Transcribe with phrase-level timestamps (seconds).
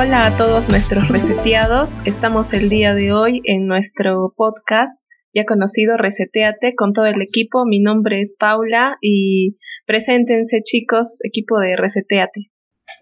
[0.00, 1.98] Hola, a todos nuestros reseteados.
[2.04, 5.02] Estamos el día de hoy en nuestro podcast
[5.34, 7.66] ya conocido Reseteate con todo el equipo.
[7.66, 9.56] Mi nombre es Paula y
[9.86, 12.52] preséntense chicos, equipo de Reseteate.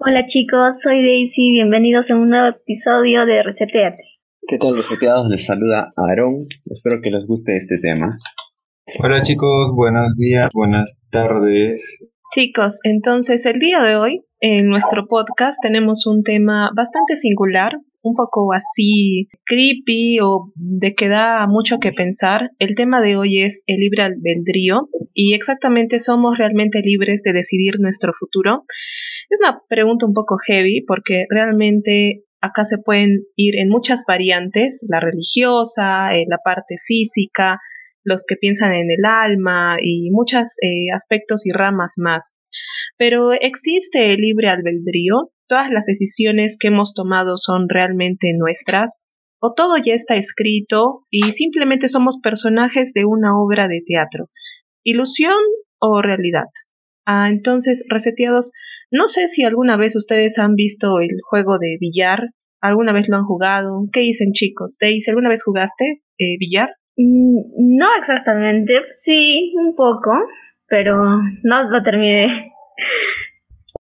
[0.01, 4.02] Hola chicos, soy Daisy, bienvenidos a un nuevo episodio de Reseteate.
[4.48, 5.28] ¿Qué tal reseteados?
[5.28, 8.16] Les saluda Aarón, espero que les guste este tema.
[9.01, 11.98] Hola chicos, buenos días, buenas tardes.
[12.35, 18.15] Chicos, entonces el día de hoy en nuestro podcast tenemos un tema bastante singular, un
[18.15, 22.51] poco así creepy o de que da mucho que pensar.
[22.59, 27.74] El tema de hoy es el libre albedrío y exactamente somos realmente libres de decidir
[27.79, 28.65] nuestro futuro.
[29.30, 34.85] Es una pregunta un poco heavy porque realmente acá se pueden ir en muchas variantes,
[34.88, 37.61] la religiosa, eh, la parte física,
[38.07, 42.37] los que piensan en el alma y muchos eh, aspectos y ramas más.
[42.96, 49.01] Pero existe el libre albedrío, todas las decisiones que hemos tomado son realmente nuestras,
[49.40, 54.30] o todo ya está escrito y simplemente somos personajes de una obra de teatro.
[54.82, 55.43] ¿Ilusión
[55.79, 56.46] o realidad?
[57.04, 58.52] Ah, entonces, reseteados,
[58.90, 63.16] no sé si alguna vez ustedes han visto el juego de billar, alguna vez lo
[63.16, 63.88] han jugado.
[63.93, 64.78] ¿Qué dicen chicos?
[64.81, 66.71] Daisy, ¿alguna vez jugaste eh, billar?
[66.97, 70.12] Mm, no exactamente, sí, un poco,
[70.66, 70.97] pero
[71.43, 72.53] no lo terminé.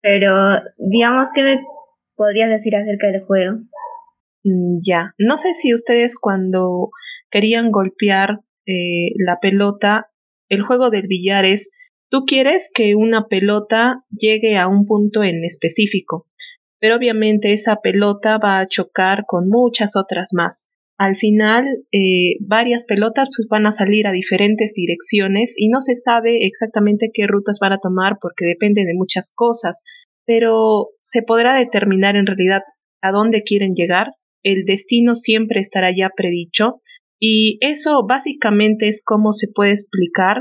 [0.01, 0.33] Pero,
[0.79, 1.61] digamos, ¿qué me
[2.15, 3.59] podrías decir acerca del juego?
[4.45, 6.91] Mm, ya, no sé si ustedes cuando
[7.31, 10.11] querían golpear eh, la pelota,
[10.49, 11.71] el juego del billar es,
[12.11, 16.27] tú quieres que una pelota llegue a un punto en específico,
[16.79, 20.69] pero obviamente esa pelota va a chocar con muchas otras más
[20.99, 25.95] al final eh, varias pelotas pues, van a salir a diferentes direcciones y no se
[25.95, 29.85] sabe exactamente qué rutas van a tomar porque depende de muchas cosas,
[30.27, 32.63] pero se podrá determinar en realidad
[33.01, 34.09] a dónde quieren llegar.
[34.43, 36.83] El destino siempre estará ya predicho
[37.21, 40.39] y eso básicamente es cómo se puede explicar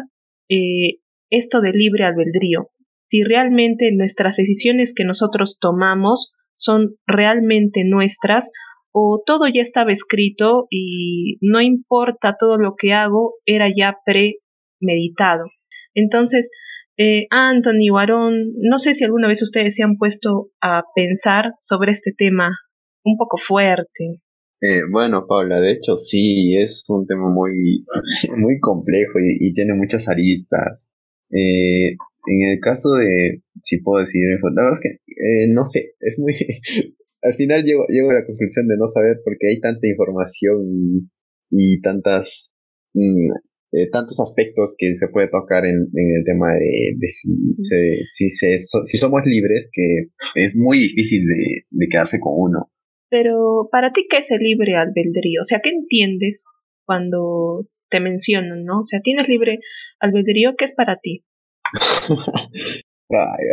[0.49, 2.71] eh, esto de libre albedrío.
[3.09, 8.49] Si realmente nuestras decisiones que nosotros tomamos son realmente nuestras
[8.99, 15.45] o todo ya estaba escrito y no importa todo lo que hago, era ya premeditado.
[15.93, 16.49] Entonces,
[16.97, 21.91] eh, Anthony Warón, no sé si alguna vez ustedes se han puesto a pensar sobre
[21.91, 22.49] este tema
[23.03, 24.19] un poco fuerte.
[24.61, 27.85] Eh, bueno, Paula, de hecho sí, es un tema muy,
[28.37, 30.91] muy complejo y, tiene muchas aristas.
[31.29, 34.23] Eh, en el caso de, si puedo decir,
[34.55, 36.33] la verdad es que, eh, no sé, es muy,
[37.21, 41.09] al final llego, llego a la conclusión de no saber porque hay tanta información
[41.49, 42.51] y, tantas
[42.93, 43.31] mm,
[43.73, 47.29] eh, tantos aspectos que se puede tocar en, el tema de, si,
[48.05, 52.71] si, si somos libres, que es muy difícil de, quedarse con uno.
[53.09, 55.41] Pero para ti, ¿qué es el libre albedrío?
[55.41, 56.45] O sea, ¿qué entiendes
[56.85, 58.79] cuando te mencionan, no?
[58.79, 59.59] O sea, ¿tienes libre
[59.99, 60.55] albedrío?
[60.57, 61.25] ¿Qué es para ti?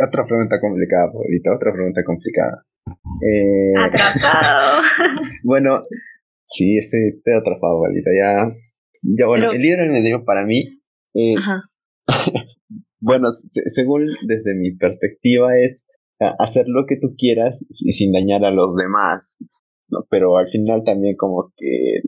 [0.07, 2.65] otra pregunta complicada, ahorita, otra pregunta complicada.
[2.87, 4.81] Eh, atrapado.
[5.43, 5.81] bueno,
[6.43, 8.11] sí, estoy, atrapado, Valita.
[8.15, 8.47] Ya,
[9.03, 10.81] ya bueno, el libre albedrío para mí,
[11.13, 11.35] eh,
[12.99, 15.87] bueno, según desde mi perspectiva es
[16.39, 19.45] hacer lo que tú quieras sin dañar a los demás,
[19.89, 20.05] ¿no?
[20.09, 22.01] pero al final también como que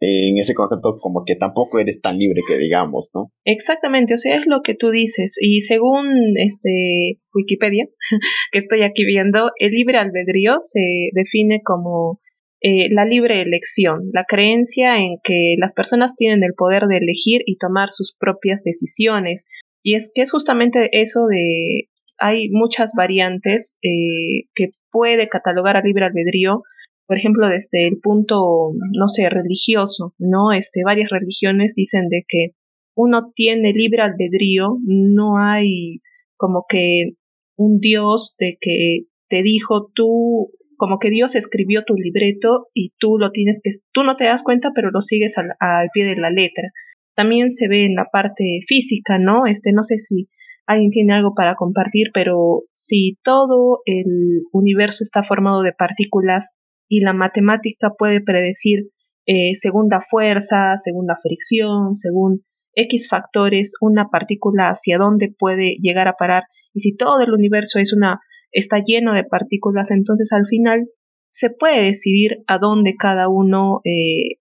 [0.00, 3.32] en ese concepto como que tampoco eres tan libre que digamos, ¿no?
[3.44, 7.86] Exactamente, o sea, es lo que tú dices y según este Wikipedia
[8.52, 12.20] que estoy aquí viendo, el libre albedrío se define como
[12.60, 17.42] eh, la libre elección, la creencia en que las personas tienen el poder de elegir
[17.46, 19.44] y tomar sus propias decisiones.
[19.82, 21.88] Y es que es justamente eso de
[22.18, 26.62] hay muchas variantes eh, que puede catalogar al libre albedrío
[27.06, 30.52] por ejemplo, desde el punto, no sé, religioso, ¿no?
[30.52, 32.50] Este, varias religiones dicen de que
[32.96, 36.00] uno tiene libre albedrío, no hay
[36.36, 37.12] como que
[37.56, 43.18] un Dios de que te dijo tú, como que Dios escribió tu libreto y tú
[43.18, 46.16] lo tienes que, tú no te das cuenta, pero lo sigues al, al pie de
[46.16, 46.70] la letra.
[47.14, 49.46] También se ve en la parte física, ¿no?
[49.46, 50.28] Este, no sé si
[50.66, 56.50] alguien tiene algo para compartir, pero si todo el universo está formado de partículas
[56.88, 58.90] y la matemática puede predecir
[59.26, 62.44] eh, según la fuerza, según la fricción, según
[62.74, 66.44] X factores, una partícula hacia dónde puede llegar a parar.
[66.72, 68.20] Y si todo el universo es una,
[68.52, 70.86] está lleno de partículas, entonces al final
[71.30, 74.38] se puede decidir a dónde cada uno, eh,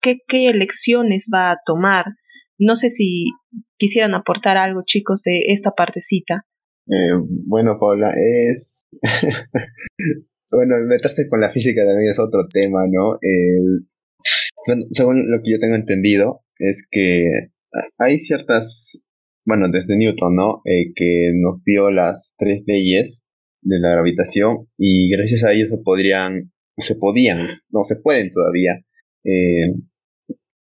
[0.00, 2.06] qué, qué elecciones va a tomar.
[2.58, 3.26] No sé si
[3.76, 6.46] quisieran aportar algo, chicos, de esta partecita.
[6.86, 7.12] Eh,
[7.46, 8.82] bueno, Paula, es
[10.52, 13.18] bueno, meterse con la física también es otro tema, ¿no?
[14.90, 17.24] según lo que yo tengo entendido, es que
[17.98, 19.08] hay ciertas,
[19.44, 20.62] bueno, desde Newton, ¿no?
[20.64, 23.26] Eh, que nos dio las tres leyes
[23.62, 28.84] de la gravitación y gracias a ellos se podrían, se podían, no se pueden todavía,
[29.24, 29.74] eh,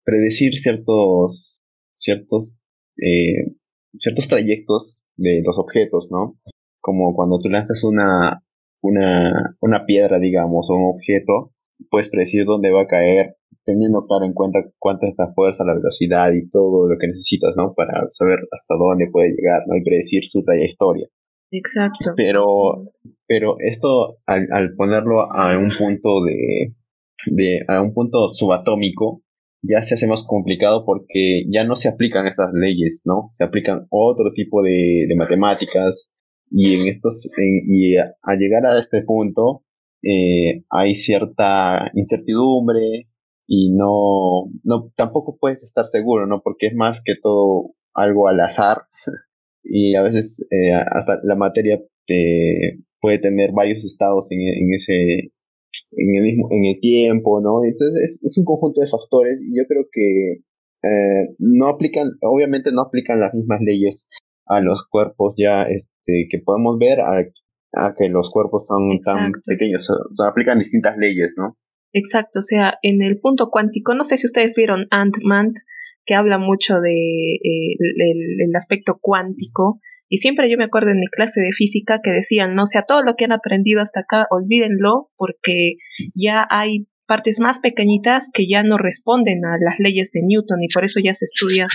[0.04, 1.58] predecir ciertos,
[1.92, 2.60] ciertos,
[3.02, 3.54] eh,
[3.94, 6.32] ciertos trayectos de los objetos, ¿no?
[6.80, 8.44] Como cuando tú lanzas una,
[8.84, 11.52] una, una piedra, digamos, o un objeto,
[11.90, 15.74] puedes predecir dónde va a caer, teniendo claro en cuenta cuánta es la fuerza, la
[15.74, 17.72] velocidad y todo lo que necesitas, ¿no?
[17.74, 19.74] Para saber hasta dónde puede llegar, ¿no?
[19.76, 21.08] Y predecir su trayectoria.
[21.50, 22.12] Exacto.
[22.14, 22.44] Pero,
[23.26, 26.74] pero esto, al, al ponerlo a un punto de,
[27.36, 29.22] de, a un punto subatómico,
[29.62, 33.28] ya se hace más complicado porque ya no se aplican estas leyes, ¿no?
[33.30, 36.13] Se aplican otro tipo de, de matemáticas
[36.56, 39.64] y en estos, y a, llegar a este punto,
[40.04, 43.10] eh, hay cierta incertidumbre
[43.48, 46.42] y no, no, tampoco puedes estar seguro, ¿no?
[46.44, 48.82] Porque es más que todo algo al azar
[49.64, 55.32] y a veces eh, hasta la materia eh, puede tener varios estados en, en, ese
[55.92, 59.64] en el mismo en el tiempo no entonces es, un conjunto de factores y yo
[59.66, 60.42] creo que
[60.82, 64.10] eh, no aplican obviamente no aplican las mismas leyes
[64.46, 67.18] a los cuerpos ya este que podemos ver a,
[67.72, 71.56] a que los cuerpos son tan pequeños o sea aplican distintas leyes no
[71.92, 75.54] exacto o sea en el punto cuántico no sé si ustedes vieron Ant-Man
[76.06, 81.06] que habla mucho de eh, el, aspecto cuántico y siempre yo me acuerdo en mi
[81.06, 84.26] clase de física que decían, no o sea, todo lo que han aprendido hasta acá,
[84.30, 85.76] olvídenlo porque
[86.14, 90.68] ya hay partes más pequeñitas que ya no responden a las leyes de Newton y
[90.72, 91.66] por eso ya se estudia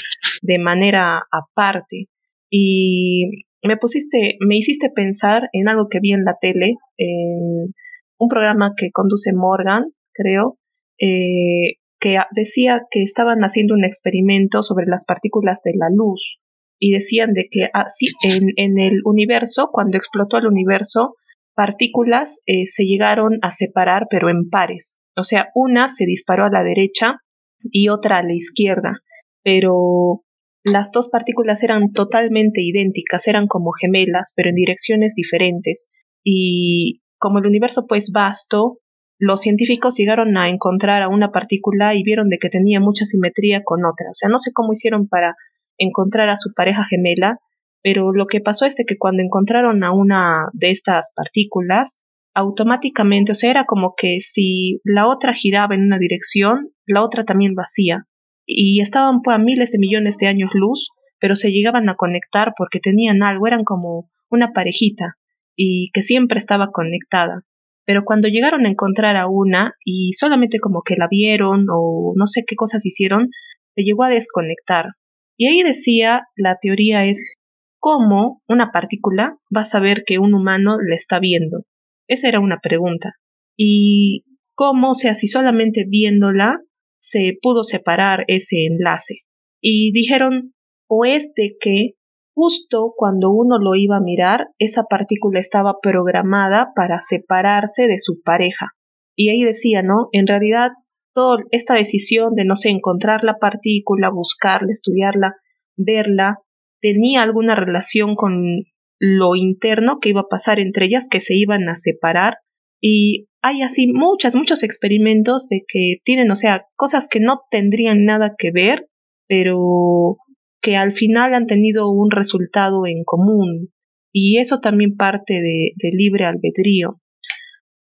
[0.42, 2.07] de manera aparte.
[2.50, 7.74] Y me pusiste, me hiciste pensar en algo que vi en la tele, en
[8.18, 10.57] un programa que conduce Morgan, creo,
[11.00, 16.40] eh, que decía que estaban haciendo un experimento sobre las partículas de la luz
[16.80, 21.16] y decían de que así en, en el universo, cuando explotó el universo,
[21.56, 24.98] partículas eh, se llegaron a separar pero en pares.
[25.18, 27.18] O sea, una se disparó a la derecha
[27.62, 29.00] y otra a la izquierda,
[29.44, 30.24] pero
[30.64, 35.90] las dos partículas eran totalmente idénticas, eran como gemelas, pero en direcciones diferentes.
[36.24, 38.80] Y como el universo pues vasto,
[39.20, 43.64] los científicos llegaron a encontrar a una partícula y vieron de que tenía mucha simetría
[43.64, 44.10] con otra.
[44.10, 45.36] O sea, no sé cómo hicieron para
[45.78, 47.40] encontrar a su pareja gemela,
[47.82, 52.00] pero lo que pasó es que cuando encontraron a una de estas partículas,
[52.34, 57.24] automáticamente, o sea, era como que si la otra giraba en una dirección, la otra
[57.24, 58.06] también lo hacía.
[58.51, 62.54] Y estaban pues, a miles de millones de años luz, pero se llegaban a conectar
[62.57, 65.16] porque tenían algo, eran como una parejita
[65.56, 67.44] y que siempre estaba conectada
[67.90, 72.28] pero cuando llegaron a encontrar a una y solamente como que la vieron o no
[72.28, 73.31] sé qué cosas hicieron,
[73.74, 74.90] se llegó a desconectar.
[75.38, 77.33] Y ahí decía, la teoría es
[77.80, 81.64] cómo una partícula va a saber que un humano le está viendo.
[82.07, 83.14] Esa era una pregunta.
[83.57, 86.62] Y cómo, o sea, si solamente viéndola
[87.00, 89.22] se pudo separar ese enlace.
[89.62, 90.54] Y dijeron,
[90.88, 91.96] o es de que
[92.42, 98.22] Justo cuando uno lo iba a mirar, esa partícula estaba programada para separarse de su
[98.22, 98.70] pareja.
[99.14, 100.08] Y ahí decía, ¿no?
[100.14, 100.70] En realidad,
[101.14, 105.36] toda esta decisión de, no sé, encontrar la partícula, buscarla, estudiarla,
[105.76, 106.38] verla,
[106.80, 108.64] tenía alguna relación con
[109.00, 112.38] lo interno que iba a pasar entre ellas, que se iban a separar.
[112.82, 118.06] Y hay así muchas, muchos experimentos de que tienen, o sea, cosas que no tendrían
[118.06, 118.90] nada que ver,
[119.28, 120.18] pero
[120.62, 123.69] que al final han tenido un resultado en común
[124.12, 127.00] y eso también parte de, libre albedrío.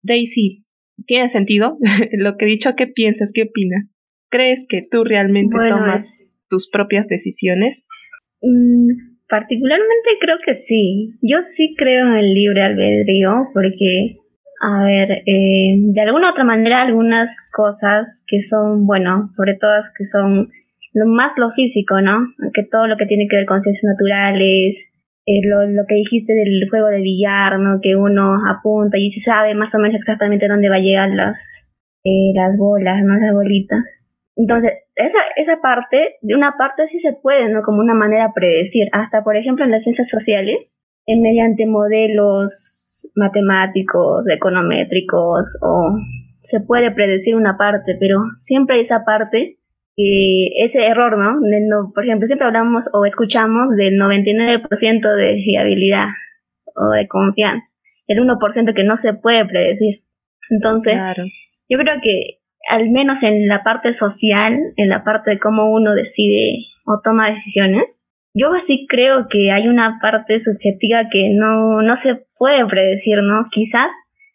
[0.01, 0.65] Daisy,
[1.05, 1.77] ¿tiene sentido
[2.13, 2.75] lo que he dicho?
[2.75, 3.31] ¿Qué piensas?
[3.33, 3.95] ¿Qué opinas?
[4.29, 7.85] ¿Crees que tú realmente tomas tus propias decisiones?
[8.41, 11.15] Mm, particularmente creo que sí.
[11.21, 14.17] Yo sí creo en el libre albedrío porque,
[14.59, 19.71] a ver, eh, de alguna u otra manera algunas cosas que son, bueno, sobre todo
[19.97, 20.49] que son
[20.93, 22.27] lo más lo físico, ¿no?
[22.53, 24.89] Que todo lo que tiene que ver con ciencias naturales,
[25.25, 27.79] eh, lo, lo, que dijiste del juego de billar, ¿no?
[27.81, 31.67] Que uno apunta y se sabe más o menos exactamente dónde va a llegar las,
[32.03, 33.15] eh, las bolas, ¿no?
[33.15, 33.99] Las bolitas.
[34.35, 37.61] Entonces, esa, esa parte, de una parte sí se puede, ¿no?
[37.61, 38.87] Como una manera de predecir.
[38.91, 40.75] Hasta, por ejemplo, en las ciencias sociales,
[41.17, 45.97] mediante modelos matemáticos, econométricos, o
[46.41, 49.59] se puede predecir una parte, pero siempre hay esa parte
[50.01, 51.91] ese error, ¿no?
[51.93, 56.05] Por ejemplo, siempre hablamos o escuchamos del 99% de fiabilidad
[56.75, 57.67] o de confianza,
[58.07, 60.03] el 1% que no se puede predecir.
[60.49, 60.97] Entonces,
[61.67, 62.39] yo creo que
[62.69, 67.29] al menos en la parte social, en la parte de cómo uno decide o toma
[67.29, 68.01] decisiones,
[68.39, 73.43] yo sí creo que hay una parte subjetiva que no, no se puede predecir, ¿no?
[73.51, 73.91] Quizás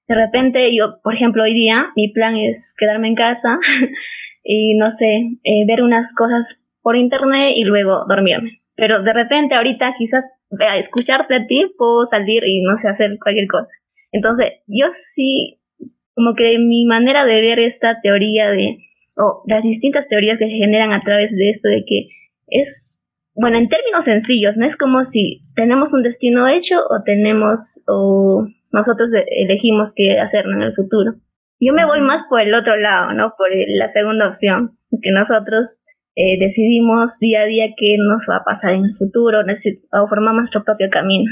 [0.06, 3.58] de repente yo, por ejemplo, hoy día mi plan es quedarme en casa
[4.44, 8.61] y no sé, eh, ver unas cosas por internet y luego dormirme.
[8.76, 10.30] Pero de repente ahorita quizás
[10.61, 13.70] a escucharte a ti puedo salir y no sé hacer cualquier cosa.
[14.12, 15.61] Entonces yo sí,
[16.14, 18.78] como que mi manera de ver esta teoría de,
[19.16, 22.08] o las distintas teorías que se generan a través de esto de que
[22.49, 22.93] es,
[23.35, 28.47] bueno, en términos sencillos, no es como si tenemos un destino hecho o tenemos, o
[28.71, 31.14] nosotros elegimos qué hacer en el futuro.
[31.61, 33.35] Yo me voy más por el otro lado, ¿no?
[33.37, 35.81] Por la segunda opción, que nosotros
[36.17, 40.41] eh, decidimos día a día qué nos va a pasar en el futuro o formamos
[40.41, 41.31] nuestro propio camino.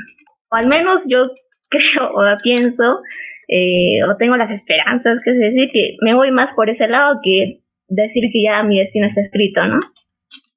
[0.51, 1.31] O al menos yo
[1.71, 3.01] creo o pienso
[3.49, 7.21] eh, o tengo las esperanzas, que es decir, que me voy más por ese lado
[7.23, 9.79] que decir que ya mi destino está escrito, ¿no?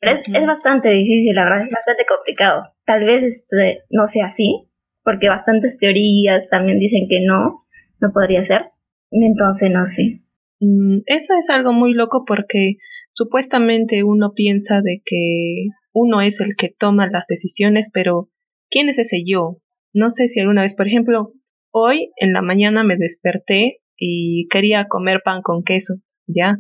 [0.06, 2.64] Pero es, es bastante difícil, la verdad, es bastante complicado.
[2.86, 4.68] Tal vez este, no sea así,
[5.04, 7.66] porque bastantes teorías también dicen que no,
[8.00, 8.70] no podría ser.
[9.10, 10.22] Entonces, no sé.
[10.60, 12.76] Mm, eso es algo muy loco porque
[13.14, 18.30] supuestamente uno piensa de que uno es el que toma las decisiones, pero
[18.70, 19.58] ¿quién es ese yo?
[19.92, 21.34] No sé si alguna vez, por ejemplo,
[21.72, 25.96] hoy en la mañana me desperté y quería comer pan con queso,
[26.28, 26.60] ¿ya?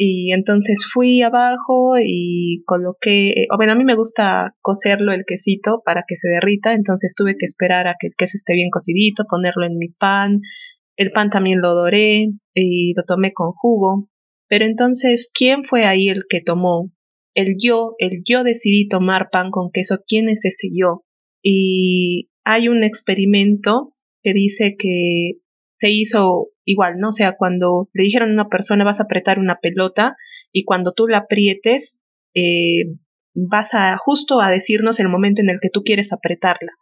[0.00, 6.04] Y entonces fui abajo y coloqué, bueno, a mí me gusta cocerlo el quesito para
[6.06, 9.66] que se derrita, entonces tuve que esperar a que el queso esté bien cocidito, ponerlo
[9.66, 10.40] en mi pan,
[10.96, 14.08] el pan también lo doré y lo tomé con jugo.
[14.48, 16.92] Pero entonces, ¿quién fue ahí el que tomó?
[17.34, 19.98] El yo, el yo decidí tomar pan con queso.
[20.06, 21.04] ¿Quién es ese yo?
[21.42, 25.32] Y hay un experimento que dice que
[25.78, 27.08] se hizo igual, ¿no?
[27.08, 30.16] O sea, cuando le dijeron a una persona vas a apretar una pelota
[30.52, 31.98] y cuando tú la aprietes,
[32.34, 32.84] eh,
[33.34, 36.72] vas a justo a decirnos el momento en el que tú quieres apretarla.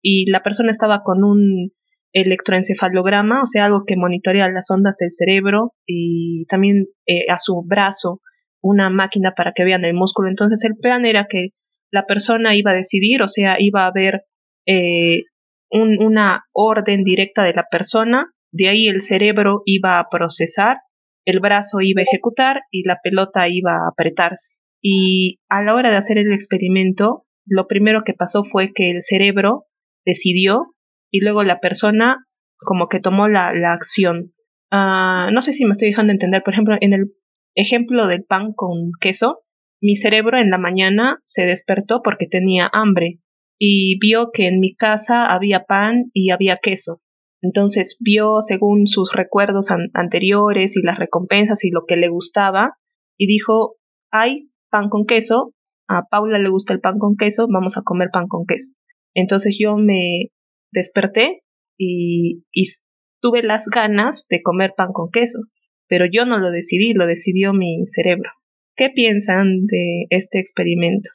[0.00, 1.72] Y la persona estaba con un
[2.12, 7.62] electroencefalograma, o sea, algo que monitorea las ondas del cerebro y también eh, a su
[7.66, 8.20] brazo
[8.60, 10.28] una máquina para que vean el músculo.
[10.28, 11.50] Entonces el plan era que
[11.90, 14.22] la persona iba a decidir, o sea, iba a haber
[14.66, 15.24] eh,
[15.70, 20.78] una orden directa de la persona, de ahí el cerebro iba a procesar,
[21.24, 24.54] el brazo iba a ejecutar y la pelota iba a apretarse.
[24.80, 29.02] Y a la hora de hacer el experimento, lo primero que pasó fue que el
[29.02, 29.66] cerebro
[30.04, 30.74] decidió
[31.10, 32.24] y luego la persona
[32.58, 34.32] como que tomó la, la acción.
[34.70, 37.14] Uh, no sé si me estoy dejando entender, por ejemplo, en el
[37.54, 39.42] ejemplo del pan con queso,
[39.80, 43.20] mi cerebro en la mañana se despertó porque tenía hambre
[43.58, 47.00] y vio que en mi casa había pan y había queso.
[47.40, 52.74] Entonces vio según sus recuerdos anteriores y las recompensas y lo que le gustaba
[53.16, 53.76] y dijo,
[54.10, 55.54] hay pan con queso,
[55.88, 58.74] a Paula le gusta el pan con queso, vamos a comer pan con queso.
[59.14, 60.30] Entonces yo me
[60.70, 61.42] desperté
[61.76, 62.44] y,
[63.20, 65.40] tuve las ganas de comer pan con queso,
[65.88, 68.30] pero yo no lo decidí, lo decidió mi cerebro.
[68.76, 71.10] ¿Qué piensan de este experimento?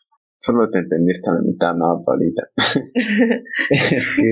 [0.45, 2.43] Solo te entendiste a la mitad, ¿no, Paulita?
[3.69, 4.27] es que,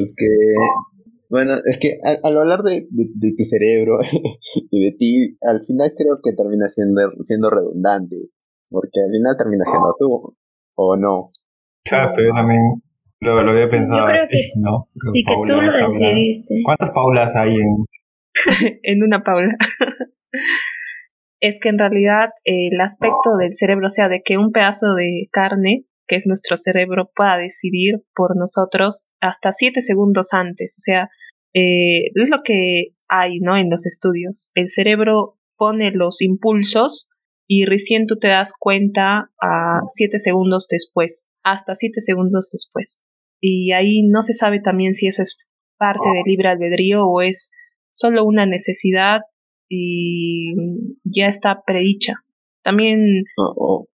[0.00, 0.26] es que,
[1.28, 2.88] bueno, es que al, hablar de,
[3.36, 3.98] tu cerebro
[4.70, 8.16] y de ti, al final creo que termina siendo, siendo redundante,
[8.70, 10.36] porque al final termina siendo tú,
[10.76, 11.30] ¿o no?
[11.84, 12.60] Exacto, yo también
[13.20, 14.08] lo, había pensado
[14.56, 14.88] ¿no?
[15.12, 16.62] Sí, que tú lo decidiste.
[16.64, 17.84] ¿Cuántas Paulas hay en...?
[18.84, 19.54] en una Paula.
[21.40, 25.28] Es que en realidad el aspecto del cerebro, o sea, de que un pedazo de
[25.32, 30.76] carne, que es nuestro cerebro, pueda decidir por nosotros hasta siete segundos antes.
[30.78, 31.10] O sea,
[31.54, 33.56] eh, es lo que hay, ¿no?
[33.56, 34.50] En los estudios.
[34.54, 37.08] El cerebro pone los impulsos
[37.46, 43.04] y recién tú te das cuenta a siete segundos después, hasta siete segundos después
[43.40, 45.38] y ahí no se sabe también si eso es
[45.78, 47.50] parte del libre albedrío o es
[47.92, 49.22] solo una necesidad
[49.70, 50.52] y
[51.04, 52.14] ya está predicha.
[52.62, 53.24] También...
[53.36, 53.86] o,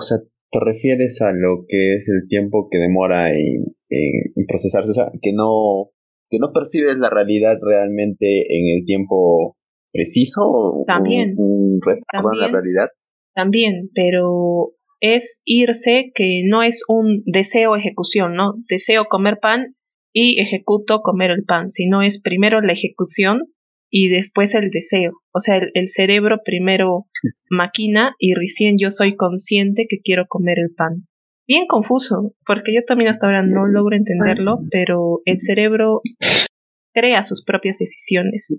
[0.00, 0.18] sea,
[0.50, 5.12] te refieres a lo que es el tiempo que demora en, en, procesarse, o sea,
[5.22, 5.90] que no,
[6.28, 9.56] que no percibes la realidad realmente en el tiempo
[9.92, 10.84] preciso.
[10.86, 11.34] También.
[11.38, 12.88] Un, un la realidad.
[13.32, 18.54] También, pero es irse que no es un deseo ejecución, ¿no?
[18.68, 19.76] Deseo comer pan
[20.12, 23.52] y ejecuto comer el pan, sino es primero la ejecución
[23.96, 25.12] y después el deseo.
[25.32, 27.06] O sea, el, cerebro primero
[27.48, 31.06] maquina y recién yo soy consciente que quiero comer el pan.
[31.46, 36.00] Bien confuso, porque yo también hasta ahora no logro entenderlo, pero el cerebro
[36.92, 38.56] crea sus propias decisiones.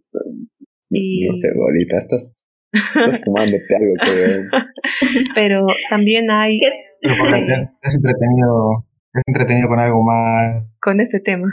[0.89, 1.27] Y...
[1.27, 4.47] No sé, bolita, estás, estás fumándote algo que...
[5.35, 6.59] Pero también hay...
[7.01, 8.87] es entretenido,
[9.27, 10.73] entretenido con algo más...
[10.79, 11.49] Con este tema.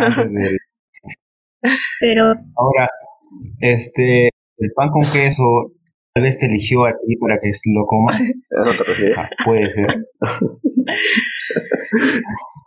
[0.00, 0.56] Antes de...
[2.00, 2.32] Pero...
[2.54, 2.88] Ahora,
[3.60, 5.72] este, el pan con queso
[6.16, 8.18] tal vez te eligió a ti para que lo comas.
[9.16, 9.86] Ah, puede ser.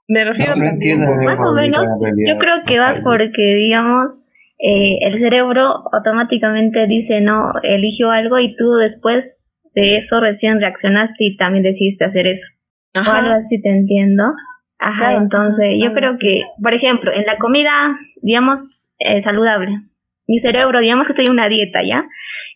[0.08, 1.86] Me refiero no, a Más o menos,
[2.28, 4.24] yo creo que vas porque, digamos,
[4.60, 9.40] eh, el cerebro automáticamente dice, no, eligió algo y tú después
[9.74, 12.48] de eso recién reaccionaste y también decidiste hacer eso.
[12.94, 13.12] Ajá.
[13.12, 14.24] O algo así te entiendo.
[14.80, 18.60] Ajá, entonces yo creo que, por ejemplo, en la comida, digamos,
[19.00, 19.72] eh, saludable,
[20.29, 22.05] mi cerebro, digamos que estoy en una dieta, ¿ya?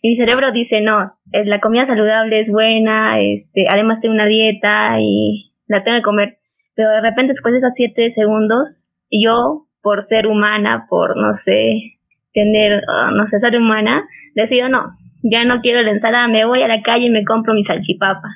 [0.00, 4.26] Y mi cerebro dice, no, eh, la comida saludable es buena, este, además tengo una
[4.26, 6.38] dieta y la tengo que comer.
[6.76, 11.98] Pero de repente después de esos siete segundos, yo, por ser humana, por, no sé,
[12.32, 14.92] tener, ah, no sé, ser humana, decido, no,
[15.24, 18.28] ya no quiero la ensalada, me voy a la calle y me compro mi salchipapa.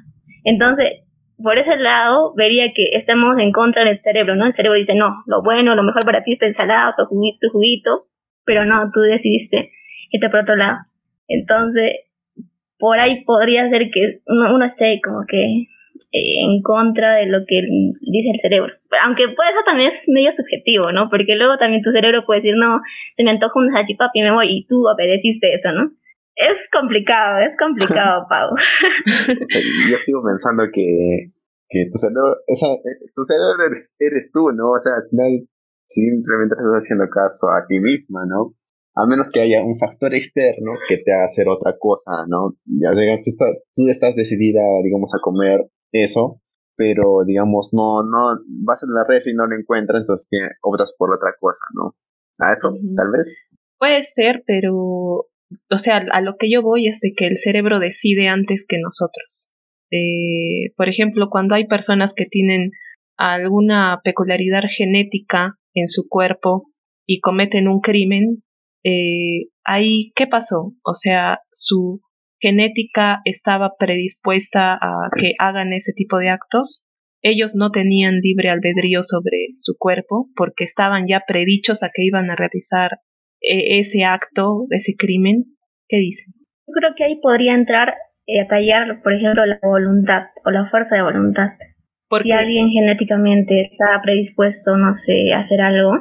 [0.42, 1.04] Entonces,
[1.40, 4.46] por ese lado, vería que estamos en contra del cerebro, ¿no?
[4.46, 7.50] El cerebro dice, no, lo bueno, lo mejor para ti es ensalada, tu juguito, tu
[7.50, 8.08] juguito,
[8.48, 9.72] pero no, tú decidiste
[10.10, 10.78] irte por otro lado.
[11.28, 12.00] Entonces,
[12.78, 15.68] por ahí podría ser que uno, uno esté como que
[16.12, 17.60] eh, en contra de lo que
[18.00, 18.72] dice el cerebro.
[19.04, 21.10] Aunque pues eso también es medio subjetivo, ¿no?
[21.10, 22.80] Porque luego también tu cerebro puede decir, no,
[23.14, 25.92] se me antoja un salchipapa y me voy, y tú obedeciste eso, ¿no?
[26.34, 28.56] Es complicado, es complicado, Pau.
[29.90, 31.34] yo sigo pensando que,
[31.68, 34.70] que tu cerebro, eh, tu cerebro eres, eres, tú, ¿no?
[34.70, 35.44] O sea, al final
[35.88, 38.54] simplemente estás haciendo caso a ti misma, ¿no?
[38.94, 42.58] A menos que haya un factor externo que te haga hacer otra cosa, ¿no?
[42.66, 46.42] Ya tú, estás, tú estás decidida, digamos, a comer eso,
[46.76, 50.28] pero digamos, no, no, vas en la ref y no lo encuentras, entonces
[50.62, 51.96] optas por otra cosa, ¿no?
[52.40, 53.34] A eso, tal vez.
[53.78, 57.78] Puede ser, pero, o sea, a lo que yo voy es de que el cerebro
[57.80, 59.52] decide antes que nosotros.
[59.90, 62.72] Eh, por ejemplo, cuando hay personas que tienen
[63.16, 66.70] alguna peculiaridad genética en su cuerpo
[67.06, 68.42] y cometen un crimen,
[68.84, 70.74] eh, ahí, ¿qué pasó?
[70.82, 72.00] O sea, su
[72.40, 76.84] genética estaba predispuesta a que hagan ese tipo de actos.
[77.22, 82.30] Ellos no tenían libre albedrío sobre su cuerpo porque estaban ya predichos a que iban
[82.30, 83.00] a realizar
[83.40, 85.56] eh, ese acto, ese crimen.
[85.88, 86.34] ¿Qué dicen?
[86.66, 87.94] Yo creo que ahí podría entrar
[88.26, 91.48] eh, a tallar, por ejemplo, la voluntad o la fuerza de voluntad.
[92.08, 95.92] Porque si alguien genéticamente está predispuesto, no sé, a hacer algo,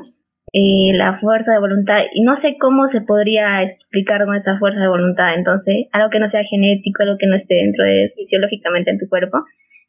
[0.53, 4.79] eh, la fuerza de voluntad, y no sé cómo se podría explicar con esa fuerza
[4.79, 8.91] de voluntad, entonces, algo que no sea genético, algo que no esté dentro de fisiológicamente
[8.91, 9.39] en tu cuerpo,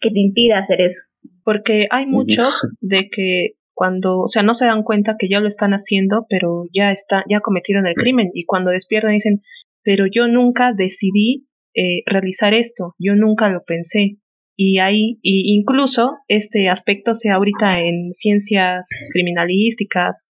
[0.00, 1.02] que te impida hacer eso.
[1.44, 5.46] Porque hay muchos de que cuando, o sea, no se dan cuenta que ya lo
[5.46, 9.42] están haciendo, pero ya está, ya cometieron el crimen, y cuando despiertan dicen,
[9.84, 14.18] pero yo nunca decidí eh, realizar esto, yo nunca lo pensé.
[14.60, 20.28] Y ahí, y incluso este aspecto sea ahorita en ciencias criminalísticas,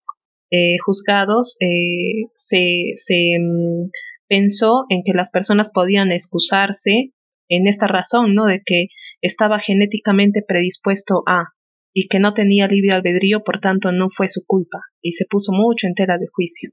[0.51, 3.89] eh, juzgados eh, se, se mm,
[4.27, 7.13] pensó en que las personas podían excusarse
[7.49, 8.45] en esta razón, ¿no?
[8.45, 8.89] De que
[9.21, 11.45] estaba genéticamente predispuesto a
[11.91, 15.51] y que no tenía libre albedrío, por tanto no fue su culpa y se puso
[15.51, 16.69] mucho en tela de juicio.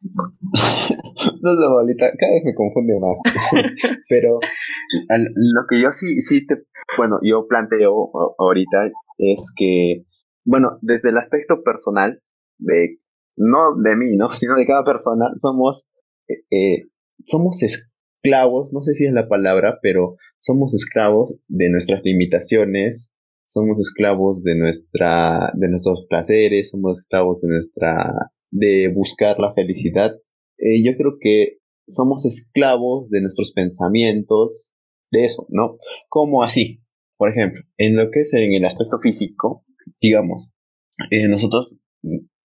[1.42, 3.16] no sé, bolita, cada vez me confunde más.
[4.08, 4.38] Pero
[5.10, 6.64] lo que yo sí, sí te,
[6.96, 8.86] bueno, yo planteo ahorita
[9.18, 10.04] es que
[10.48, 12.22] bueno, desde el aspecto personal,
[12.58, 13.00] de,
[13.36, 14.30] no de mí, ¿no?
[14.32, 15.90] Sino de cada persona, somos,
[16.26, 16.88] eh, eh,
[17.22, 23.12] somos esclavos, no sé si es la palabra, pero somos esclavos de nuestras limitaciones,
[23.46, 30.12] somos esclavos de nuestra, de nuestros placeres, somos esclavos de nuestra, de buscar la felicidad.
[30.58, 34.74] Eh, yo creo que somos esclavos de nuestros pensamientos,
[35.10, 35.78] de eso, ¿no?
[36.08, 36.82] ¿Cómo así?
[37.16, 39.64] Por ejemplo, en lo que es en el aspecto físico,
[40.00, 40.54] digamos,
[41.10, 41.80] eh, nosotros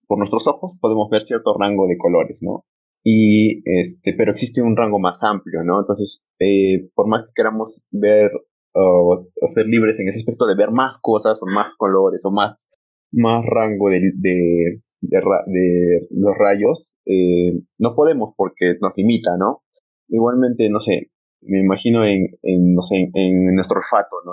[0.06, 2.64] por nuestros ojos podemos ver cierto rango de colores, ¿no?
[3.02, 5.80] Y este, pero existe un rango más amplio, ¿no?
[5.80, 8.30] Entonces, eh, por más que queramos ver
[8.74, 12.76] o, ser libres en ese aspecto de ver más cosas o más colores o más,
[13.12, 19.62] más rango de, de, los rayos, eh, no podemos porque nos limita, ¿no?
[20.08, 21.10] Igualmente, no sé,
[21.46, 24.32] me imagino en, en no sé, en, nuestro olfato, ¿no?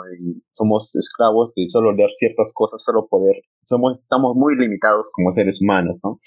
[0.52, 5.62] somos esclavos de solo leer ciertas cosas, solo poder, somos, estamos muy limitados como seres
[5.62, 6.20] humanos, ¿no?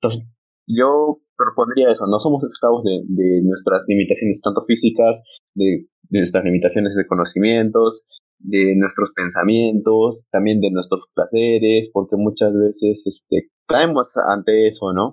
[0.00, 0.26] Entonces,
[0.66, 5.22] yo propondría eso, no somos esclavos de, de nuestras limitaciones tanto físicas,
[5.54, 8.06] de, de, nuestras limitaciones de conocimientos,
[8.40, 15.10] de nuestros pensamientos, también de nuestros placeres, porque muchas veces este, caemos ante eso, ¿no?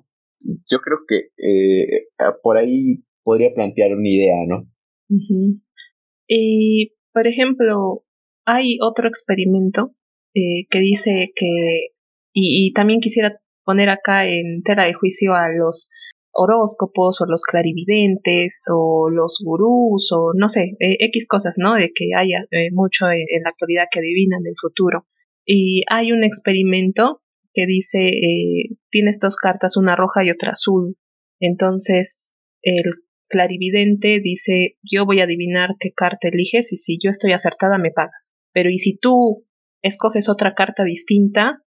[0.69, 2.07] Yo creo que eh,
[2.41, 4.69] por ahí podría plantear una idea, ¿no?
[6.27, 8.05] Y, por ejemplo,
[8.45, 9.93] hay otro experimento
[10.33, 11.93] eh, que dice que,
[12.33, 15.89] y, y también quisiera poner acá en tela de juicio a los
[16.37, 21.73] horóscopos o los clarividentes o los gurús o no sé, eh, X cosas, ¿no?
[21.73, 25.07] De que haya eh, mucho en, la actualidad que adivinan el futuro.
[25.45, 27.23] Y hay un experimento
[27.53, 30.95] que dice, eh, tienes dos cartas, una roja y otra azul.
[31.39, 32.83] Entonces, el
[33.27, 37.89] clarividente dice, yo voy a adivinar qué carta eliges y si yo estoy acertada me
[37.89, 38.35] pagas.
[38.53, 39.47] Pero y si tú
[39.81, 41.63] escoges otra carta distinta,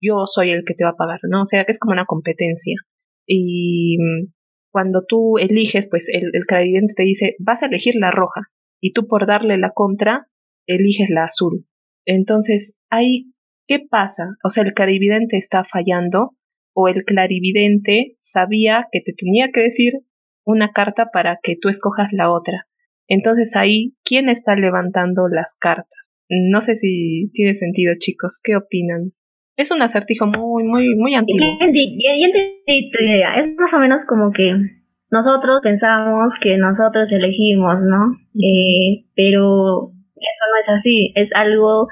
[0.00, 1.42] yo soy el que te va a pagar, ¿no?
[1.42, 2.76] O sea, que es como una competencia.
[3.26, 4.32] Y mm,
[4.70, 8.42] cuando tú eliges, pues el, clarividente te dice, vas a elegir la roja.
[8.80, 10.28] Y tú por darle la contra,
[10.66, 11.66] eliges la azul.
[12.04, 13.32] Entonces, ahí,
[13.66, 14.36] ¿qué pasa?
[14.44, 16.36] O sea, el clarividente está fallando
[16.74, 19.94] o el clarividente sabía que te tenía que decir
[20.44, 22.66] una carta para que tú escojas la otra.
[23.08, 26.12] Entonces ahí, ¿quién está levantando las cartas?
[26.28, 28.40] No sé si tiene sentido, chicos.
[28.42, 29.12] ¿Qué opinan?
[29.56, 31.46] Es un acertijo muy, muy, muy antiguo.
[33.36, 34.54] Es más o menos como que
[35.10, 38.18] nosotros pensamos que nosotros elegimos, ¿no?
[38.34, 41.12] Eh, pero eso no es así.
[41.14, 41.88] Es algo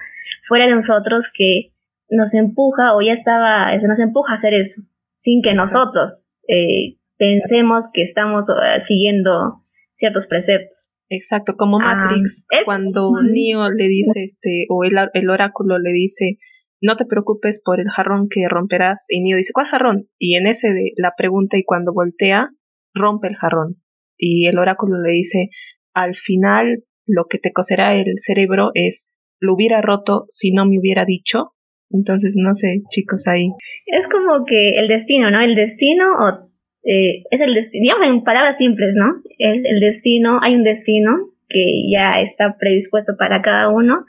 [0.47, 1.73] fuera de nosotros que
[2.11, 4.83] nos empuja o ya estaba, se nos empuja a hacer eso,
[5.15, 10.91] sin que nosotros eh, pensemos que estamos eh, siguiendo ciertos preceptos.
[11.09, 16.39] Exacto, como ah, Matrix, cuando Neo le dice, este, o el, el oráculo le dice,
[16.85, 19.05] no te preocupes por el jarrón que romperás.
[19.09, 20.09] Y Neo dice, ¿cuál jarrón?
[20.19, 22.51] Y en ese de la pregunta y cuando voltea,
[22.93, 23.83] rompe el jarrón.
[24.19, 25.49] Y el oráculo le dice,
[25.95, 30.79] al final lo que te coserá el cerebro es, lo hubiera roto si no me
[30.79, 31.55] hubiera dicho.
[31.91, 33.49] Entonces, no sé, chicos, ahí.
[33.87, 35.41] Es como que el destino, ¿no?
[35.41, 36.51] El destino o,
[36.85, 39.23] eh, es el destino, digamos en palabras simples, ¿no?
[39.39, 44.05] Es el destino, hay un destino que ya está predispuesto para cada uno,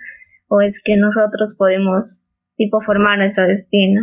[0.50, 2.25] o es que nosotros podemos
[2.56, 4.02] tipo formar nuestro destino.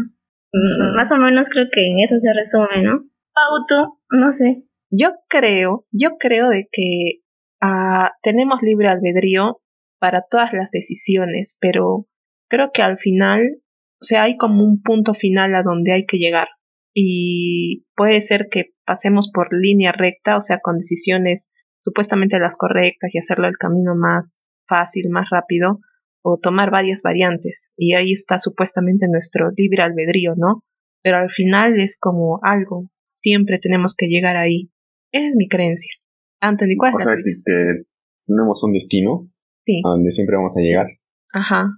[0.53, 3.05] Mm, más o menos creo que en eso se resume, ¿no?
[3.35, 4.65] Auto, no sé.
[4.91, 7.23] Yo creo, yo creo de que
[7.63, 9.61] uh, tenemos libre albedrío
[9.99, 12.07] para todas las decisiones, pero
[12.49, 13.63] creo que al final,
[14.01, 16.49] o sea, hay como un punto final a donde hay que llegar.
[16.95, 23.15] Y puede ser que pasemos por línea recta, o sea, con decisiones supuestamente las correctas
[23.15, 25.81] y hacerlo el camino más fácil, más rápido,
[26.23, 30.65] o tomar varias variantes y ahí está supuestamente nuestro libre albedrío, ¿no?
[31.03, 34.71] Pero al final es como algo, siempre tenemos que llegar ahí.
[35.11, 35.93] Esa es mi creencia.
[36.41, 37.85] Anthony, ¿cuál es O sea, que,
[38.27, 39.31] tenemos un destino
[39.67, 39.81] sí.
[39.85, 40.87] a donde siempre vamos a llegar.
[41.33, 41.71] Ajá,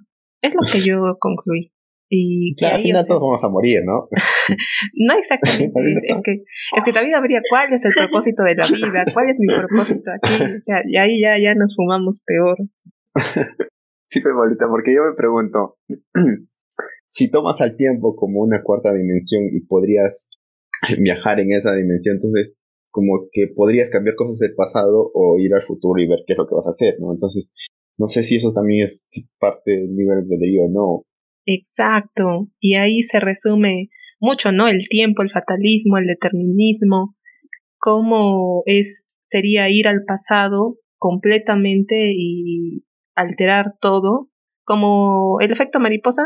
[0.42, 1.72] es lo que yo concluí.
[2.10, 4.08] Y claro, al final todos vamos a morir, ¿no?
[5.08, 5.72] no exactamente,
[6.04, 6.32] es, que,
[6.76, 10.10] es que también habría cuál es el propósito de la vida, cuál es mi propósito
[10.12, 12.58] aquí, o sea, y ahí ya, ya nos fumamos peor.
[14.06, 15.76] Sí, Paulita, porque yo me pregunto,
[17.08, 20.38] si tomas al tiempo como una cuarta dimensión y podrías
[21.00, 25.62] viajar en esa dimensión, entonces como que podrías cambiar cosas del pasado o ir al
[25.62, 27.12] futuro y ver qué es lo que vas a hacer, ¿no?
[27.12, 27.54] Entonces,
[27.98, 31.02] no sé si eso también es parte del nivel de o no.
[31.46, 33.88] Exacto, y ahí se resume
[34.20, 34.68] mucho, ¿no?
[34.68, 37.16] El tiempo, el fatalismo, el determinismo,
[37.78, 42.84] cómo es sería ir al pasado completamente y
[43.14, 44.30] alterar todo,
[44.64, 46.24] como el efecto mariposa,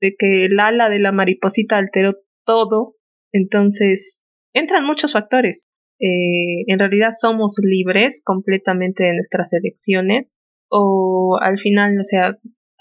[0.00, 2.96] de que el ala de la mariposita alteró todo,
[3.32, 5.68] entonces entran muchos factores.
[6.00, 10.36] Eh, en realidad somos libres completamente de nuestras elecciones
[10.68, 12.36] o al final, o sea,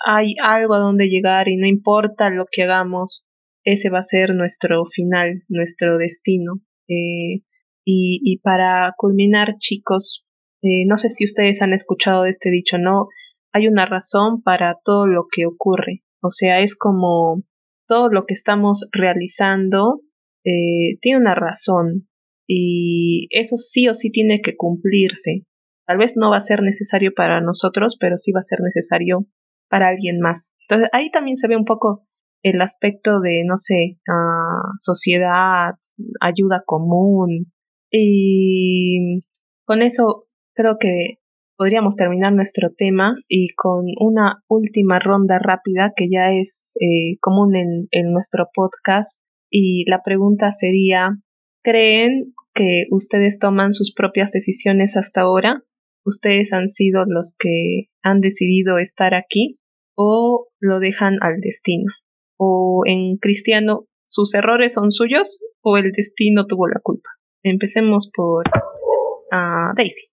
[0.05, 3.25] hay algo a donde llegar y no importa lo que hagamos,
[3.63, 6.61] ese va a ser nuestro final, nuestro destino.
[6.89, 7.43] Eh,
[7.85, 10.25] y, y, para culminar, chicos,
[10.61, 13.07] eh, no sé si ustedes han escuchado este dicho, ¿no?
[13.53, 16.03] Hay una razón para todo lo que ocurre.
[16.21, 17.43] O sea, es como
[17.87, 20.01] todo lo que estamos realizando
[20.43, 22.09] eh, tiene una razón
[22.47, 25.45] y eso sí o sí tiene que cumplirse.
[25.85, 29.27] Tal vez no va a ser necesario para nosotros, pero sí va a ser necesario
[29.69, 30.51] para alguien más.
[30.67, 32.07] Entonces ahí también se ve un poco
[32.41, 35.75] el aspecto de, no sé, uh, sociedad,
[36.19, 37.51] ayuda común.
[37.89, 39.23] Y
[39.65, 41.19] con eso creo que
[41.57, 47.55] podríamos terminar nuestro tema y con una última ronda rápida que ya es eh, común
[47.55, 49.19] en, nuestro podcast.
[49.49, 51.17] Y la pregunta sería,
[51.63, 55.63] ¿creen que ustedes toman sus propias decisiones hasta ahora?
[56.05, 59.59] ustedes han sido los que han decidido estar aquí
[59.95, 61.91] o lo dejan al destino.
[62.37, 67.09] O en cristiano, sus errores son suyos o el destino tuvo la culpa.
[67.43, 70.12] Empecemos por uh, Daisy.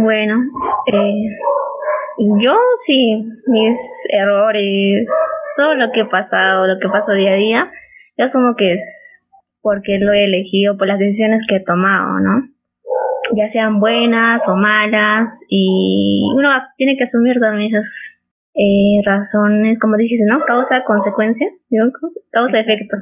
[0.00, 0.36] Bueno,
[0.86, 1.28] eh,
[2.40, 3.76] yo sí, mis
[4.10, 5.08] errores,
[5.56, 7.72] todo lo que he pasado, lo que paso día a día,
[8.16, 9.28] yo asumo que es
[9.60, 12.48] porque lo he elegido, por las decisiones que he tomado, ¿no?
[13.34, 18.20] Ya sean buenas o malas, y uno tiene que asumir también esas
[18.54, 20.44] eh, razones, como dijiste, ¿no?
[20.46, 21.48] Causa, consecuencia,
[22.30, 22.98] causa, efecto.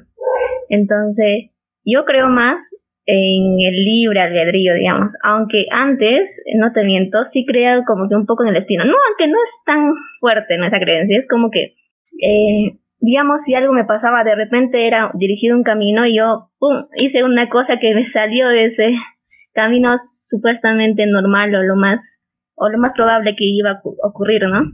[0.71, 1.51] Entonces,
[1.85, 2.75] yo creo más
[3.07, 8.27] en el libre albedrío, digamos, aunque antes, no te miento, sí creía como que un
[8.27, 11.77] poco en el destino, no, aunque no es tan fuerte esa creencia, es como que,
[12.21, 16.87] eh, digamos, si algo me pasaba, de repente era dirigido un camino y yo, pum,
[16.97, 18.93] hice una cosa que me salió de ese
[19.55, 19.95] camino
[20.29, 22.25] supuestamente normal o lo más,
[22.57, 24.65] o lo más probable que iba a ocurrir, ¿no?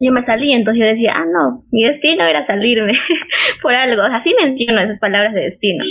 [0.00, 2.92] Yo me salí, entonces yo decía, ah, no, mi destino era salirme
[3.62, 5.84] por algo, así menciono esas palabras de destino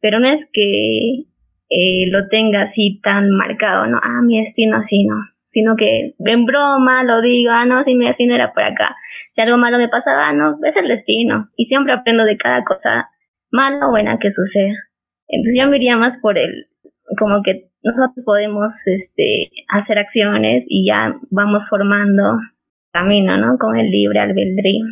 [0.00, 1.26] pero no es que
[1.68, 3.98] eh, lo tenga así tan marcado, ¿no?
[4.02, 5.16] Ah, mi destino así, no.
[5.46, 8.96] Sino que en broma lo digo, ah, no, si mi destino era por acá.
[9.32, 11.50] Si algo malo me pasaba, no, es el destino.
[11.56, 13.08] Y siempre aprendo de cada cosa
[13.50, 14.74] mala o buena que suceda.
[15.28, 16.66] Entonces yo me más por el,
[17.18, 22.36] como que nosotros podemos este, hacer acciones y ya vamos formando
[22.92, 23.56] camino, ¿no?
[23.58, 24.84] Con el libre albedrío.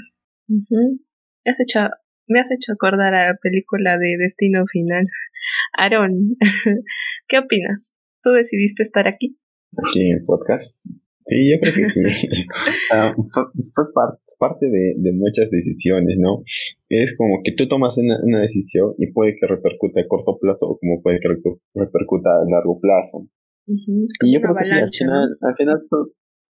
[1.44, 1.88] Has hecho
[2.28, 5.06] me has hecho acordar a la película de Destino Final.
[5.78, 6.36] Aaron,
[7.28, 7.96] ¿qué opinas?
[8.22, 9.38] ¿Tú decidiste estar aquí?
[9.76, 10.80] Aquí en el podcast.
[11.28, 12.00] Sí, yo creo que sí.
[12.92, 13.44] Ah, fue,
[14.38, 16.42] parte de, muchas decisiones, ¿no?
[16.88, 20.78] Es como que tú tomas una, decisión y puede que repercute a corto plazo o
[20.78, 21.28] como puede que
[21.74, 23.28] repercuta a largo plazo.
[23.66, 25.82] Y yo creo que sí, al final, al final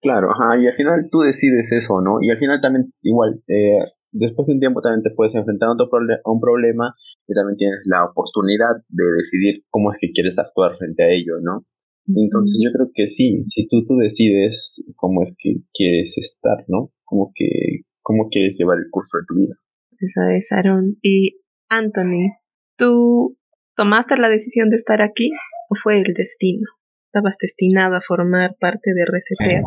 [0.00, 2.18] claro, ajá, y al final tú decides eso, ¿no?
[2.20, 3.80] Y al final también, igual, eh,
[4.12, 6.94] después de un tiempo también te puedes enfrentar a, otro a un problema
[7.26, 11.40] y también tienes la oportunidad de decidir cómo es que quieres actuar frente a ello,
[11.42, 11.64] ¿no?
[12.08, 16.90] Entonces yo creo que sí, si tú, tú decides cómo es que quieres estar, ¿no?
[17.04, 19.54] Como que, cómo quieres llevar el curso de tu vida.
[20.00, 20.96] Eso es, Aaron.
[21.02, 22.32] Y Anthony,
[22.76, 23.36] ¿tú
[23.76, 25.30] tomaste la decisión de estar aquí
[25.68, 26.66] o fue el destino?
[27.12, 29.64] ¿Estabas destinado a formar parte de Reseteate?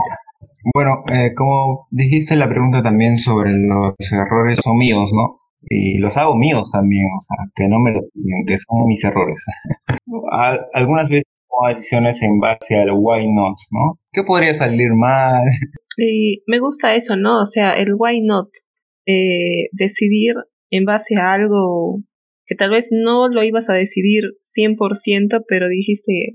[0.73, 5.39] Bueno, eh, como dijiste la pregunta también sobre los errores son míos, ¿no?
[5.69, 8.01] Y los hago míos también, o sea, que no me lo
[8.47, 9.45] que son mis errores.
[10.73, 13.99] Algunas veces tomo decisiones en base al why not, ¿no?
[14.11, 15.43] ¿Qué podría salir mal?
[15.97, 17.41] Y me gusta eso, ¿no?
[17.41, 18.47] O sea, el why not.
[19.05, 20.35] Eh, decidir
[20.69, 21.99] en base a algo
[22.45, 24.23] que tal vez no lo ibas a decidir
[24.57, 26.31] 100%, pero dijiste,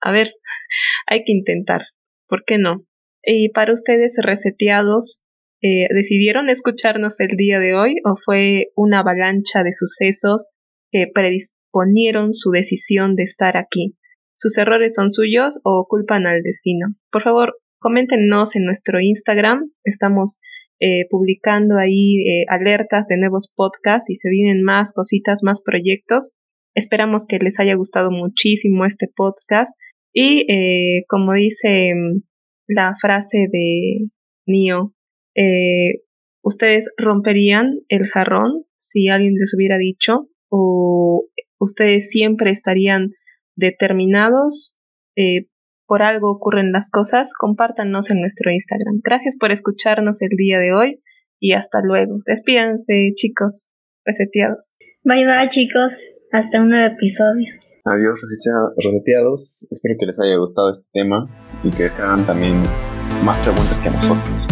[0.00, 0.32] a ver,
[1.06, 1.82] hay que intentar.
[2.28, 2.84] ¿Por qué no?
[3.22, 5.22] Y para ustedes reseteados,
[5.62, 10.50] eh, ¿decidieron escucharnos el día de hoy o fue una avalancha de sucesos
[10.90, 13.96] que predisponieron su decisión de estar aquí?
[14.36, 16.94] ¿Sus errores son suyos o culpan al destino?
[17.12, 19.70] Por favor, coméntenos en nuestro Instagram.
[19.84, 20.40] Estamos
[20.80, 26.32] eh, publicando ahí eh, alertas de nuevos podcasts y se vienen más cositas, más proyectos.
[26.74, 29.70] Esperamos que les haya gustado muchísimo este podcast.
[30.12, 31.92] Y como dice
[32.70, 34.08] la frase de
[34.46, 34.94] Neo,
[35.34, 36.02] eh,
[36.42, 40.28] ¿ustedes romperían el jarrón si alguien les hubiera dicho?
[40.48, 41.26] ¿O
[41.58, 43.10] ustedes siempre estarían
[43.56, 44.76] determinados?
[45.16, 45.46] Eh,
[45.86, 49.00] por algo ocurren las cosas, compártanos en nuestro Instagram.
[49.02, 51.02] Gracias por escucharnos el día de hoy
[51.40, 52.20] y hasta luego.
[52.26, 53.68] Despídanse, chicos,
[54.04, 54.78] reseteados.
[55.02, 55.92] Bye bye, chicos.
[56.30, 57.48] Hasta un nuevo episodio.
[57.84, 58.22] Adiós,
[58.76, 59.66] reseteados.
[59.72, 61.26] Espero que les haya gustado este tema
[61.62, 62.62] y que se hagan también
[63.24, 64.46] más preguntas que nosotros.